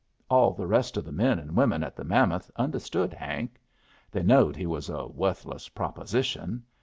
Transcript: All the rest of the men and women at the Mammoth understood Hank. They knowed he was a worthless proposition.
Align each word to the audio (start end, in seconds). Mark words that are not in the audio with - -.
All 0.31 0.53
the 0.53 0.65
rest 0.65 0.97
of 0.97 1.05
the 1.05 1.11
men 1.11 1.37
and 1.37 1.55
women 1.55 1.83
at 1.83 1.95
the 1.95 2.03
Mammoth 2.03 2.49
understood 2.55 3.13
Hank. 3.13 3.59
They 4.09 4.23
knowed 4.23 4.55
he 4.55 4.65
was 4.65 4.89
a 4.89 5.05
worthless 5.05 5.69
proposition. 5.69 6.63